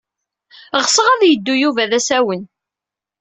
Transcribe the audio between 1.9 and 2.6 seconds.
asawen.